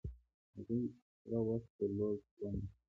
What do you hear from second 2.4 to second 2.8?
نه کړ.